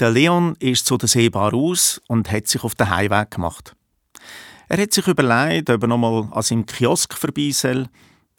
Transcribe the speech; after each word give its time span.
Der 0.00 0.10
Leon 0.10 0.56
ist 0.58 0.86
zu 0.86 0.96
der 0.96 1.08
Seebar 1.08 1.54
aus 1.54 2.00
und 2.08 2.30
hat 2.32 2.48
sich 2.48 2.64
auf 2.64 2.74
den 2.74 2.90
Heimweg 2.90 3.30
gemacht. 3.30 3.76
Er 4.68 4.82
hat 4.82 4.92
sich 4.92 5.06
überlegt, 5.06 5.70
ob 5.70 5.82
er 5.82 5.86
noch 5.86 5.98
mal 5.98 6.28
an 6.32 6.42
seinem 6.42 6.66
Kiosk 6.66 7.14
vorbei 7.14 7.50
soll, 7.52 7.86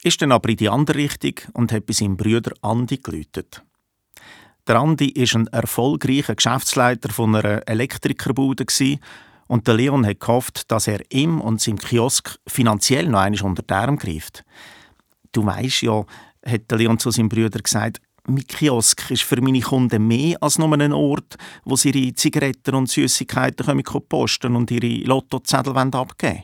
ist 0.04 0.22
dann 0.22 0.34
aber 0.34 0.50
in 0.50 0.58
die 0.58 0.68
andere 0.68 0.98
Richtung 0.98 1.36
und 1.54 1.72
hat 1.72 1.86
bei 1.86 1.94
seinem 1.94 2.18
Bruder 2.18 2.52
Andi 2.62 2.98
geläutet. 2.98 3.64
Der 4.68 4.76
Andi 4.76 5.08
ist 5.10 5.36
ein 5.36 5.48
erfolgreicher 5.48 6.36
Geschäftsleiter 6.36 7.10
von 7.10 7.36
einer 7.36 7.66
Elektrikerbude 7.68 8.66
und 9.48 9.66
der 9.66 9.76
Leon 9.76 10.06
hat 10.06 10.20
gehofft, 10.20 10.70
dass 10.72 10.88
er 10.88 11.00
ihm 11.10 11.40
und 11.40 11.62
seinem 11.62 11.78
Kiosk 11.78 12.38
finanziell 12.48 13.08
noch 13.08 13.20
einmal 13.20 13.44
unter 13.44 13.64
den 13.64 13.78
Arm 13.78 13.98
greift. 13.98 14.44
Du 15.32 15.46
weißt 15.46 15.84
ja, 15.84 16.04
hat 16.46 16.70
der 16.70 16.78
Leon 16.80 17.00
zu 17.00 17.12
seinem 17.12 17.30
Bruder 17.30 17.60
gesagt, 17.60 18.02
mein 18.28 18.48
Kiosk 18.48 19.12
ist 19.12 19.24
für 19.24 19.42
meine 19.42 19.62
Kunden 19.62 20.08
mehr 20.08 20.38
als 20.42 20.58
nur 20.58 20.72
ein 20.74 20.94
Ort, 20.94 21.36
wo 21.64 21.76
sie 21.76 21.92
ihre 21.92 22.14
Zigaretten 22.14 22.76
und 22.76 22.90
Süßigkeiten 22.90 23.84
posten 24.10 24.56
und 24.56 24.72
ihre 24.72 25.06
Lottozettel 25.06 25.78
abgeben 25.78 26.20
wollen. 26.22 26.44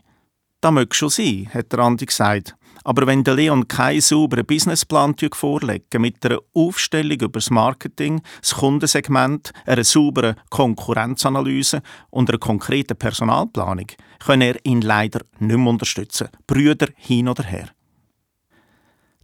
Das 0.61 0.71
mag 0.71 0.93
schon 0.93 1.09
sein, 1.09 1.49
hat 1.53 1.71
der 1.71 1.79
Andi 1.79 2.05
gesagt. 2.05 2.55
Aber 2.83 3.05
wenn 3.05 3.23
der 3.23 3.35
Leon 3.35 3.67
keinen 3.67 4.01
sauberen 4.01 4.45
Businessplan 4.45 5.15
vorlegt, 5.33 5.93
mit 5.99 6.25
einer 6.25 6.39
Aufstellung 6.53 7.19
über 7.19 7.39
das 7.39 7.49
Marketing, 7.49 8.21
das 8.41 8.55
Kundensegment, 8.55 9.51
einer 9.65 9.83
sauberen 9.83 10.35
Konkurrenzanalyse 10.49 11.81
und 12.09 12.29
einer 12.29 12.39
konkreten 12.39 12.97
Personalplanung, 12.97 13.87
kann 14.19 14.41
er 14.41 14.63
ihn 14.63 14.81
leider 14.81 15.21
nicht 15.39 15.57
mehr 15.57 15.67
unterstützen. 15.67 16.29
Brüder 16.47 16.87
hin 16.95 17.27
oder 17.27 17.43
her. 17.43 17.69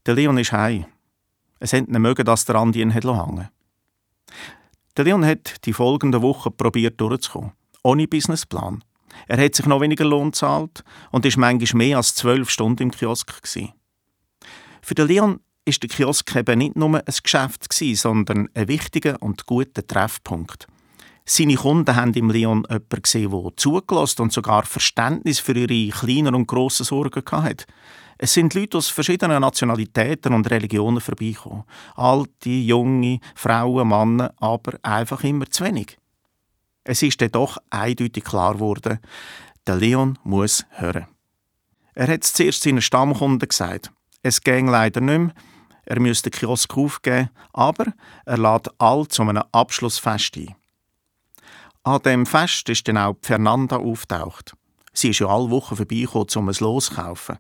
Der 0.06 0.16
Leon 0.16 0.38
ist 0.38 0.52
heim. 0.52 0.86
Es 1.60 1.74
hätte 1.74 1.92
nicht 1.92 2.00
mögen, 2.00 2.26
dass 2.26 2.46
der 2.46 2.56
Andi 2.56 2.82
ihn 2.82 2.92
hängen 2.92 3.50
Der 4.96 5.06
Leon 5.06 5.26
hat 5.26 5.66
die 5.66 5.74
folgenden 5.74 6.22
Wochen 6.22 6.56
probiert 6.56 7.00
durchzukommen. 7.00 7.52
Ohne 7.84 8.08
Businessplan. 8.08 8.84
Er 9.28 9.44
hat 9.44 9.56
sich 9.56 9.66
noch 9.66 9.82
weniger 9.82 10.06
Lohn 10.06 10.32
gezahlt 10.32 10.84
und 11.12 11.26
ist 11.26 11.38
manchmal 11.38 11.78
mehr 11.78 11.98
als 11.98 12.16
zwölf 12.16 12.50
Stunden 12.50 12.84
im 12.84 12.92
Kiosk. 12.92 13.42
Gewesen. 13.42 13.74
Für 14.82 14.96
den 14.96 15.08
Leon 15.08 15.40
ist 15.66 15.84
der 15.84 15.90
Kiosk 15.90 16.36
eben 16.36 16.60
nicht 16.60 16.76
nur 16.76 16.96
ein 16.96 17.14
Geschäft, 17.24 17.70
gewesen, 17.70 17.96
sondern 17.96 18.50
ein 18.54 18.68
wichtiger 18.68 19.22
und 19.22 19.46
guter 19.46 19.86
Treffpunkt. 19.86 20.68
Seine 21.26 21.56
Kunden 21.56 21.94
haben 21.94 22.14
im 22.14 22.30
Leon 22.30 22.64
jemanden 22.70 23.02
gesehen, 23.02 23.32
der 23.32 23.52
zugelassen 23.58 24.22
und 24.22 24.32
sogar 24.32 24.64
Verständnis 24.64 25.40
für 25.40 25.58
ihre 25.58 25.92
kleinen 25.92 26.36
und 26.36 26.48
grossen 26.48 26.86
Sorgen 26.86 27.24
hatte. 27.30 27.66
Es 28.18 28.34
sind 28.34 28.54
Leute 28.54 28.78
aus 28.78 28.90
verschiedenen 28.90 29.42
Nationalitäten 29.42 30.34
und 30.34 30.50
Religionen 30.50 31.02
vorbeigekommen. 31.02 31.64
Alte, 31.96 32.50
junge, 32.50 33.20
Frauen, 33.36 33.88
Männer, 33.88 34.34
aber 34.38 34.80
einfach 34.82 35.24
immer 35.24 35.50
zu 35.50 35.66
wenig. 35.66 35.98
Es 36.84 37.04
ist 37.04 37.22
dann 37.22 37.32
doch 37.32 37.58
eindeutig 37.70 38.24
klar 38.24 38.54
geworden, 38.54 39.00
der 39.68 39.76
Leon 39.76 40.18
muss 40.24 40.66
hören. 40.72 41.08
Er 41.94 42.08
hat 42.08 42.24
es 42.24 42.34
zuerst 42.34 42.64
seinen 42.64 42.82
Stammkunden 42.82 43.50
gesagt. 43.50 43.92
Es 44.24 44.42
ging 44.42 44.68
leider 44.68 45.02
nicht 45.02 45.18
mehr. 45.18 45.34
Er 45.86 46.00
müsste 46.00 46.30
den 46.30 46.38
Kiosk 46.40 46.78
aufgeben, 46.78 47.30
aber 47.54 47.94
er 48.26 48.38
lädt 48.38 48.70
all 48.78 49.08
zu 49.08 49.22
einem 49.22 49.44
Abschlussfest 49.52 50.38
ein. 50.38 50.56
An 51.84 52.02
dem 52.02 52.26
Fest 52.26 52.68
ist 52.70 52.88
dann 52.88 52.98
auch 52.98 53.16
Fernanda 53.22 53.78
auftaucht. 53.78 54.54
Sie 54.92 55.10
ist 55.10 55.20
ja 55.20 55.28
alle 55.28 55.50
Wochen 55.50 55.76
vorbeigekommen, 55.76 56.28
um 56.36 56.50
ein 56.50 56.56
Los 56.60 56.88
zu 56.88 56.96
kaufen. 56.96 57.38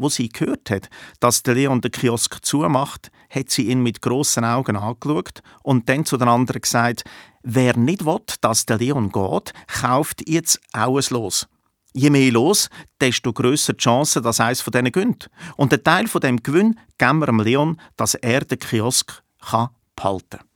Wo 0.00 0.08
sie 0.08 0.30
gehört 0.30 0.70
hat, 0.70 0.88
dass 1.20 1.42
der 1.42 1.54
Leon 1.54 1.82
den 1.82 1.90
Kiosk 1.90 2.42
zumacht, 2.42 3.10
hat 3.28 3.50
sie 3.50 3.68
ihn 3.68 3.82
mit 3.82 4.00
grossen 4.00 4.46
Augen 4.46 4.76
angeschaut 4.76 5.42
und 5.62 5.90
dann 5.90 6.06
zu 6.06 6.16
den 6.16 6.28
anderen 6.28 6.62
gesagt, 6.62 7.04
wer 7.42 7.76
nicht 7.76 8.06
will, 8.06 8.22
dass 8.40 8.64
der 8.64 8.78
Leon 8.78 9.12
geht, 9.12 9.52
kauft 9.66 10.26
jetzt 10.26 10.58
ein 10.72 11.02
Los. 11.10 11.46
Je 11.92 12.08
mehr 12.08 12.32
los, 12.32 12.70
desto 12.98 13.34
grösser 13.34 13.74
die 13.74 13.82
Chance, 13.82 14.22
dass 14.22 14.40
eines 14.40 14.62
von 14.62 14.70
denen 14.70 14.90
gönnt. 14.90 15.28
Und 15.56 15.74
ein 15.74 15.84
Teil 15.84 16.06
von 16.06 16.22
dem 16.22 16.42
Gewinn 16.42 16.78
geben 16.96 17.18
wir 17.18 17.26
dem 17.26 17.40
Leon, 17.40 17.80
dass 17.98 18.14
er 18.14 18.40
den 18.40 18.58
Kiosk 18.58 19.22
kann 19.40 19.68
behalten 19.96 20.38
kann. 20.38 20.46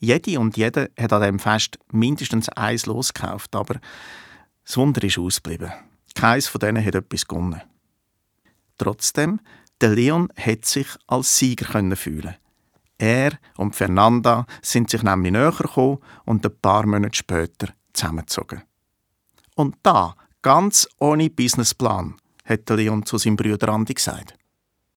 Jede 0.00 0.38
und 0.38 0.58
jeder 0.58 0.88
hat 0.98 1.14
an 1.14 1.22
diesem 1.22 1.38
Fest 1.38 1.78
mindestens 1.92 2.50
eins 2.50 2.84
losgekauft, 2.84 3.56
aber 3.56 3.80
das 4.66 4.76
Wunder 4.76 5.02
ist 5.02 5.18
ausgeblieben. 5.18 5.72
Keins 6.14 6.46
von 6.46 6.58
denen 6.58 6.84
hat 6.84 6.94
etwas 6.94 7.26
gewonnen. 7.26 7.62
Trotzdem, 8.78 9.40
der 9.80 9.90
Leon 9.90 10.28
hat 10.36 10.64
sich 10.64 10.88
als 11.06 11.36
Sieger 11.36 11.66
können 11.66 11.96
fühlen. 11.96 12.36
Er 12.98 13.32
und 13.56 13.74
Fernanda 13.74 14.46
sind 14.62 14.90
sich 14.90 15.02
nämlich 15.02 15.32
näher 15.32 15.52
gekommen 15.52 15.98
und 16.24 16.46
ein 16.46 16.58
paar 16.60 16.86
Monate 16.86 17.16
später 17.16 17.68
zusammengezogen. 17.92 18.62
Und 19.56 19.76
da, 19.82 20.14
ganz 20.42 20.88
ohne 20.98 21.30
Businessplan, 21.30 22.16
hat 22.44 22.68
der 22.68 22.76
Leon 22.76 23.04
zu 23.04 23.18
seinem 23.18 23.36
Bruder 23.36 23.68
Andi 23.68 23.94
gesagt. 23.94 24.34